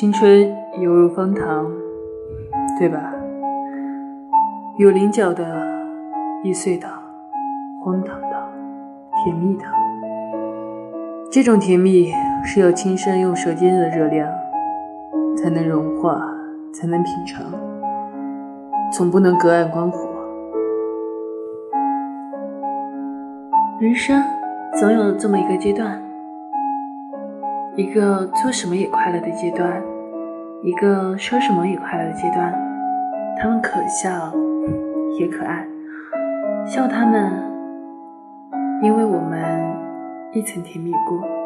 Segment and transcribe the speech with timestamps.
[0.00, 1.70] 青春犹如方糖，
[2.78, 3.12] 对吧？
[4.78, 5.44] 有棱角的、
[6.42, 6.88] 易碎的、
[7.84, 8.28] 荒唐的、
[9.22, 9.64] 甜蜜的。
[11.30, 14.26] 这种甜蜜是要亲身用舌尖的热量
[15.36, 16.26] 才能融化，
[16.72, 17.44] 才能品尝，
[18.90, 20.08] 总不能隔岸观火。
[23.78, 24.18] 人生
[24.78, 26.09] 总有这么一个阶段。
[27.80, 29.82] 一个做什么也快乐的阶段，
[30.62, 32.52] 一个说什么也快乐的阶段，
[33.40, 34.30] 他们可笑
[35.18, 35.66] 也可爱，
[36.66, 37.32] 笑他们，
[38.82, 39.40] 因为我们
[40.34, 41.39] 一曾甜蜜过。